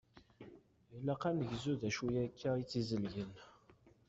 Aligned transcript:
Ilaq 0.97 1.21
ad 1.29 1.35
negzu 1.37 1.73
d 1.81 1.83
acu 1.89 2.05
akka 2.23 2.49
i 2.57 2.63
tt-izelgen. 2.65 3.31